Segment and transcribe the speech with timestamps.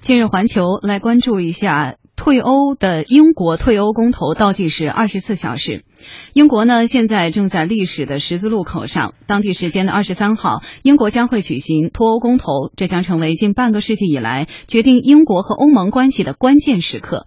[0.00, 5.84] 今日环球来关注一下退欧的英国退欧公投倒计时二十四小时。
[6.32, 17.26] 英国呢现在正在历史的十字路口上，当地时间的二十三号，英国将会举行脱欧公投，这将成为近半个世纪以来决定英国和欧盟关系的关键时刻。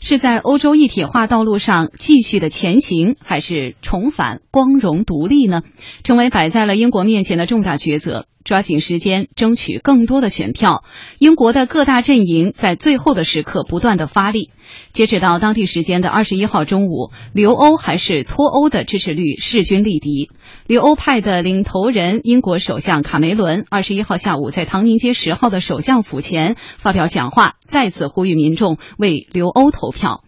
[0.00, 5.62] 是在欧洲一体化道路上继续的前行，还是重返光荣独立呢？
[6.02, 8.26] 成为摆在了英国面前的重大抉择。
[8.46, 10.84] 抓紧时间，争取更多的选票。
[11.18, 14.52] 英国的各大阵营在最后的时刻不断的发力。
[14.92, 20.30] 截止到当地时间的二十一号中午，留欧还是脱欧的支持率势均力敌。
[20.68, 30.22] 留欧派的领头人英国首相卡梅伦二十一号下午在唐宁街十号的首相府前发表讲话，再次呼吁民众为留欧投票。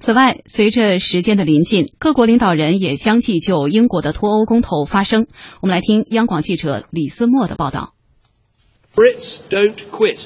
[0.00, 5.26] 此外，随着时间的临近，各国领导人也相继就英国的脱欧公投发声。
[5.60, 7.92] 我们来听央广记者李思墨的报道。
[8.96, 10.20] Brits don't quit.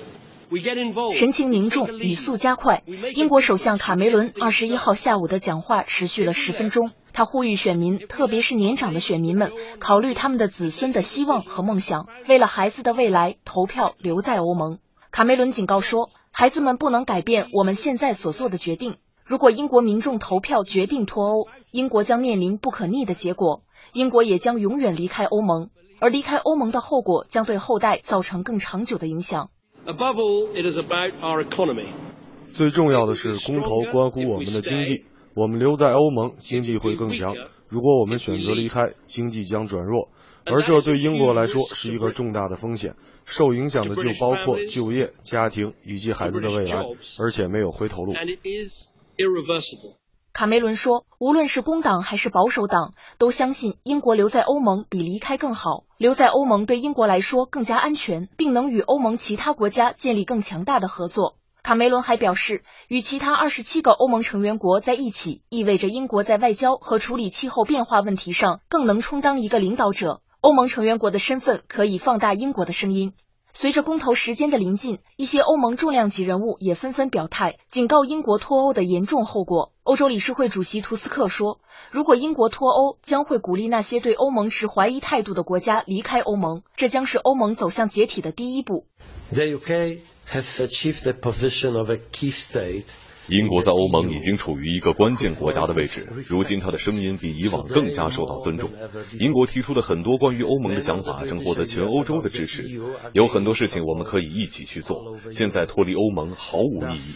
[1.12, 2.84] 神情凝重，语速加快。
[3.16, 14.78] 英国首相卡梅伦二十一号下午的讲话持续了十分钟，他呼吁选民，特别是年长的选民们，考虑他们的子孙的希望和梦想，为了孩子的未来投票留在欧盟。
[15.10, 18.98] 卡梅伦警告说，孩子们不能改变我们现在所做的决定。
[19.26, 23.62] 如果英国民众投票决定脱欧，英国将面临不可逆的结果，
[23.94, 29.48] 英国也将永远离开欧盟，而离开欧盟的后果将对后代造成更长久的影响。
[29.86, 31.86] Above all, it is about our economy.
[32.44, 35.06] 最重要的是，公投关乎我们的经济。
[35.34, 37.32] 我们留在欧盟，经济会更强；
[37.68, 40.10] 如果我们选择离开，经济将转弱，
[40.44, 42.94] 而这对英国来说是一个重大的风险。
[43.24, 46.84] 受影响的就包括就业、家庭以及孩子的未来，
[47.18, 48.12] 而且没有回头路。
[50.32, 55.84] 卡梅伦说：“无论是工党还是保守党，都相信英国留在欧盟比离开更好。
[55.96, 70.20] 留在欧盟对英国来说更加安全，并能与欧盟其他国家建立更强大的合作。”卡梅伦还表示，与其他二十七个欧盟成员国在一起，意味着英国在外交和处理气候变化问题上更能充当一个领导者。
[70.40, 73.14] 欧盟成员国的身份可以放大英国的声音。
[73.56, 79.70] 随着公投时间的临近，一些欧盟重量级人物也纷纷表态，警告英国脱欧的严重后果。
[79.84, 81.60] 欧洲理事会主席图斯克说
[81.92, 88.86] ：“如果英国脱欧，将会鼓励那些对欧盟持怀疑态度的国家离开欧盟，这将是欧盟走向解体的第一步。”
[89.32, 89.98] The UK
[90.28, 92.86] has achieved the position of a key state.
[93.28, 98.70] 英国在欧盟已经处于一个关键国家的位置，如今他的声音比以往更加受到尊重。
[99.18, 102.68] 英国提出的很多关于欧盟的想法正获得全欧洲的支持，
[103.12, 105.16] 有很多事情我们可以一起去做。
[105.30, 107.14] 现在脱离欧盟毫无意义。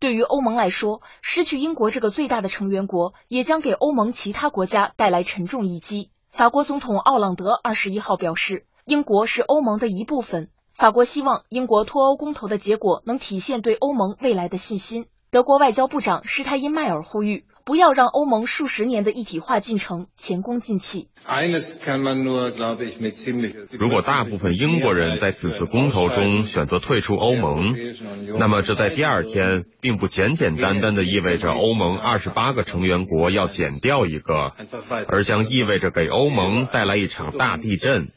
[0.00, 6.10] 对于欧盟来说，失去英国这个最大的成员国，也将给欧盟其他国家带来沉重一击。
[6.30, 10.48] 法国总统奥朗德二十一号表示，英国是欧盟的一部分。
[10.74, 15.06] 法国希望英国脱欧公投的结果能体现对欧盟未来的信心。
[15.30, 21.08] 德国外交部长施泰因迈尔呼吁，不要让欧盟数十年的一体化进程前功尽弃。
[23.78, 27.74] 如果大部分英国人在此次公投中选择退出欧盟，
[28.38, 34.52] 那么这在第二天并不简简单单的意味着欧盟二十八个成员国要减掉一个，
[35.08, 38.10] 而将意味着给欧盟带来一场大地震。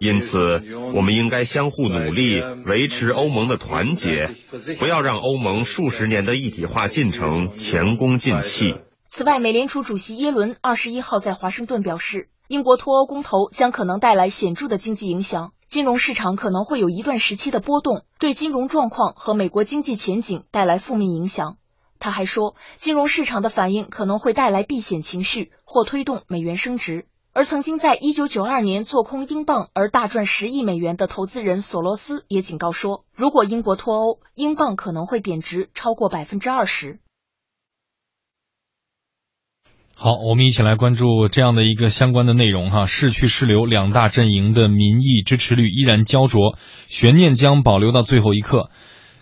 [0.00, 0.62] 因此，
[0.94, 4.30] 我们应该相互努力，维持欧盟的团结，
[4.78, 8.74] 不要让欧盟数十年的一体化进程前功尽弃。
[9.06, 21.56] 此外，美联储主席耶伦二十一号在华盛顿表示，英国脱欧公投将可能带来显著的经济影响，金融市场可能会有一段时期的波动，对金融状况和美国经济前景带来负面影响。
[22.00, 27.06] 他还说，金融市场的反应可能会带来避险情绪，或推动美元升值。
[27.36, 37.00] 而曾经在一九九二年做空英镑而大赚十亿美元的投资人索罗斯也警告说，如果英国脱欧，英镑可能会贬值超过百分之二十。
[39.96, 42.84] 好，我们一起来关注这样的一个相关的内容哈。
[42.84, 46.56] 是去是留，两大阵营的民意支持率依然焦灼，
[46.86, 48.70] 悬念将保留到最后一刻。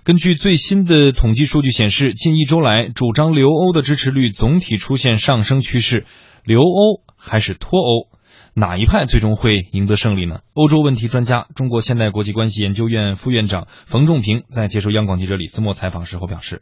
[0.05, 6.05] 根据最新的统计数据显示，近一周来，主张留欧的支持率总体出现上升趋势。
[6.45, 8.11] 留欧还是脱欧，
[8.59, 10.41] 哪一派最终会赢得胜利呢？
[10.55, 16.61] 欧洲问题专家、中国现代国际关系研究院副院长冯仲平在接受央广记者李思墨采访时候表示：“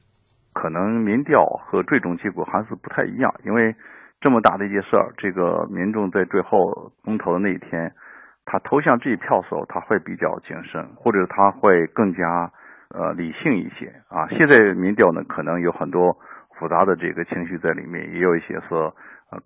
[0.53, 3.75] 可能民调和最终结果还是不太一样，因为
[4.21, 7.97] 这么大的一件事儿，这个民众在最后公投的那一天，
[8.45, 12.53] 他投向这一票的时候，他会比较谨慎，或者他会更加
[12.93, 14.29] 呃理性一些啊。
[14.37, 16.19] 现在民调呢，可能有很多
[16.61, 18.95] 复杂的这个情绪在里面，也有一些说。”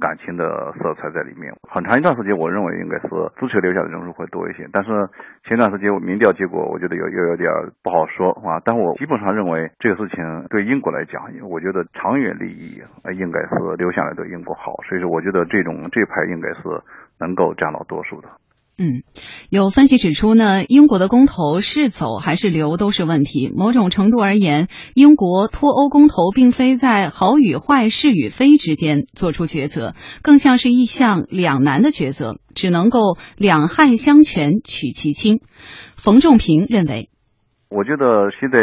[0.01, 1.53] 感情的色彩在里面。
[1.69, 4.91] 很长一段时间，我认为应该是支持留下的人数会多一些，但是
[5.45, 7.51] 前段时间民调结果，我觉得有又有点
[7.83, 8.61] 不好说啊。
[8.65, 12.83] 但我基本上认为这个事情对英国来讲，我觉得长远利益
[13.17, 16.63] 应该是留下来对英国好，所以说我觉得这种这派应该是
[17.19, 18.29] 能够占到多数的。
[18.77, 19.05] 嗯，
[19.51, 23.53] 有分析指出呢，英国的公投是走还是留都是问题。
[23.55, 35.41] 某种程度而言，英国脱欧公投并非在好与坏、是与非之间做出抉择，更像是一项两难的抉择，只能够两害相权取其轻。
[35.97, 37.11] 冯仲平认为。
[37.71, 38.61] 我觉得现在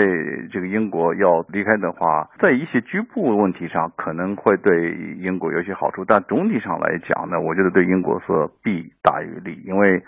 [0.52, 8.28] 这个英国要离开的话，在一些局部问题上可能会对英国有些好处，但总体上来讲呢，我觉得对英国是
[8.64, 10.02] 弊大于利，因为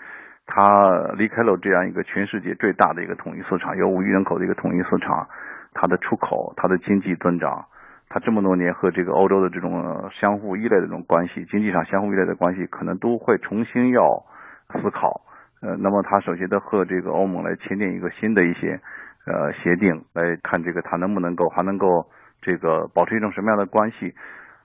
[0.46, 5.28] 它离开了这样一个全世界最大的一个统一市场，有五亿人口的一个统一市场，
[5.74, 7.66] 它的出口、它的经济增长，
[8.08, 14.24] 它这么多年和这个欧洲的这种相互依赖的这种关系，经济上相互依赖的关系，可能都会重新要
[14.72, 15.20] 思考。
[15.64, 18.78] 呃，那么他首先得和这个欧盟来签订一个新的一些
[19.24, 22.04] 呃协定，来看这个他能不能够还能够
[22.42, 24.14] 这个保持一种什么样的关系。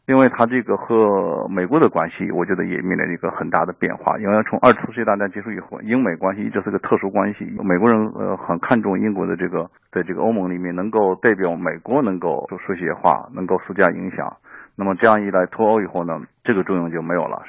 [0.05, 4.17] 另外，他这个和美国的关系，我觉得也面临一个很大的变化。
[4.17, 7.45] 因为从二次世界大战结束以后，英美关系一直是个特殊关系。
[7.63, 14.35] 美国人呃很看重英国的这个在这个欧盟里面能够代表美国能够说说些话，能够施加影响。
[14.75, 17.43] 那么这样一来脱欧以后呢，这个作用就没有了。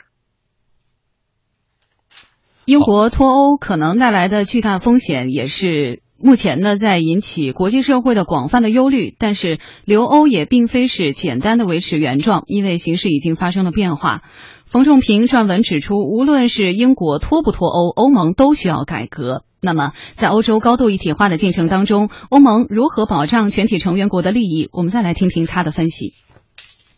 [2.71, 9.13] 英国脱欧可能带来的巨大风险，也是目前呢在引起国际社会的广泛的忧虑。
[9.19, 14.23] 但是留欧也并非是简单的维持原状，因为形势已经发生了变化。
[14.67, 19.43] 冯仲平撰文指出，无论是英国脱不脱欧，欧盟都需要改革。
[19.61, 24.69] 那么在欧洲高度一体化的进程当中，欧盟如何保障全体成员国的利益？
[24.73, 26.15] 我们再来听听他的分析。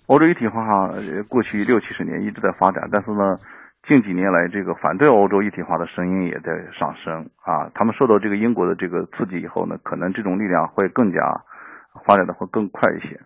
[0.04, 0.90] 欧洲一体化
[1.30, 3.40] 过去六七十年一直在发展，但是呢。
[3.82, 7.69] 近几年来，这个反对欧洲一体化的声音也在上升啊。
[7.75, 11.43] 他们受到这个英国的这个刺激以后呢，可能这种力量会更加
[12.06, 13.20] 发展的会更快一些。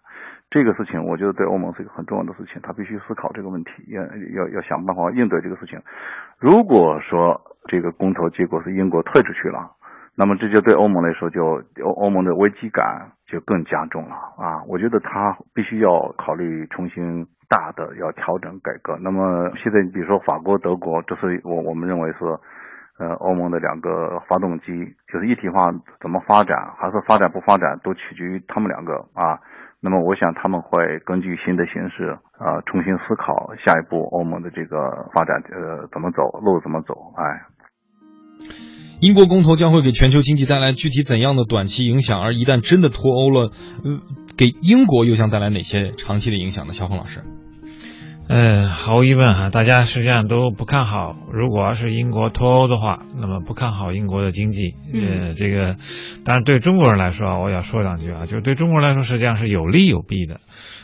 [0.48, 4.02] 这个事情，我觉得对欧盟是一个很重要的事情，他必须思考这个问题，要
[4.34, 5.78] 要要想办法应对这个事情。
[6.38, 7.38] 如果说
[7.68, 9.72] 这个公投结果是英国退出去了，
[10.16, 14.62] 那么这就对欧盟来说，就欧欧盟的危机感就更加重了啊。
[14.66, 17.26] 我觉得他必须要考虑重新。
[17.48, 22.18] 大的要调整改革，那么现在你比如说法国、德国，这是我我们认为是，
[22.98, 24.66] 呃，欧盟的两个发动机，
[25.12, 25.70] 就是一体化
[26.00, 29.38] 怎么发展，还是发展不发展，都取决于他们两个啊。
[29.80, 37.42] 那么我想他们会根据新的形势啊，重新思考下一步欧盟的这个发展呃怎么走，路怎么走，哎。
[38.98, 42.18] 英国公投将会给全球经济带来具体怎样的短期影响？
[42.18, 43.52] 而一旦真的脱欧了，
[43.84, 44.00] 呃，
[44.36, 46.72] 给英国又将带来哪些长期的影响呢？
[46.72, 47.22] 肖峰老师。
[48.28, 51.16] 嗯，毫无疑问哈，大家实际上都不看好。
[51.32, 54.74] 如果要是英国脱欧的话，那么不看好英国的经济。
[54.92, 55.76] 呃，这个，
[56.24, 60.40] 当然对中国人来说啊，我要说两句啊，就是对中国人来说，实际上是有利有弊的。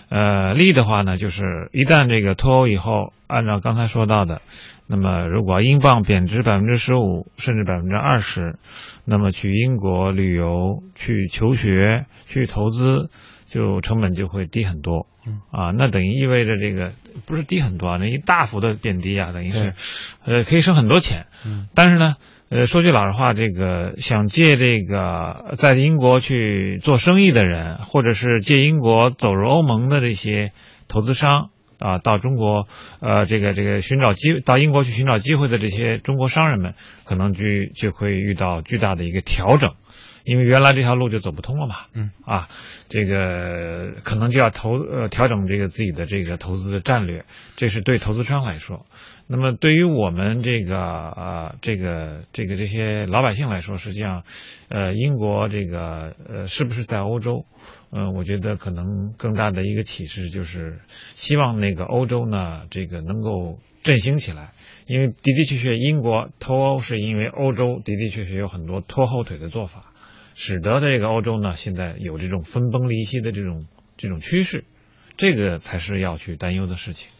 [0.08, 4.40] 呃，利的话呢，就是一旦这个脱欧以后，按照刚才说到的，
[4.86, 8.54] 那么如果英镑贬值百分之十五甚至百分之二十，
[9.04, 13.10] 那么去英国旅游、去求学、去投资。
[13.52, 15.06] 就成本就会低很多，
[15.50, 16.92] 啊，那等于意味着这个
[17.26, 19.74] 不是低很多啊，那一大幅的变低啊，等于是，
[20.24, 21.26] 呃，可以省很多钱。
[21.44, 22.16] 嗯，但是呢，
[22.48, 30.52] 呃，说句老实话，这个想借这个在英国去做生意的人，或者是借英国走入欧盟的这些
[30.88, 32.66] 投资商啊，到中国，
[33.00, 36.72] 呃，这个这个寻找机到英国去寻找机会的这些中国商人们，
[37.04, 37.44] 可能就
[37.74, 39.74] 就会遇到巨大的一个调整。
[40.24, 42.48] 因为原来这条路就走不通了嘛，嗯啊，
[42.88, 47.24] 这个可能就要投呃调整这个自己的这个投资的战略，
[47.56, 48.86] 这是对投资商来说。
[49.26, 54.24] 那么对于我们这个呃这个这个这些老百姓来说，实际上，
[54.68, 57.46] 呃英国这个呃是不是在欧洲？
[57.90, 60.80] 嗯，我觉得可能更大的一个启示就是，
[61.14, 64.48] 希望那个欧洲呢这个能够振兴起来，
[64.86, 69.91] 因为的的确确英国脱欧是因为欧洲的的确确有很多拖后腿的做法。
[70.34, 74.64] 使得这个欧洲呢，现在有这种分崩离析的这种这种趋势，
[75.16, 77.12] 这个才是要去担忧的事情。